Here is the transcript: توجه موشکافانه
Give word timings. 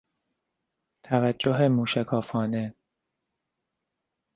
توجه 1.03 1.67
موشکافانه 1.67 2.75